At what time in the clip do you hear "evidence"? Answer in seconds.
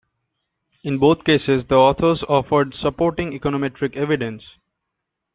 3.95-4.57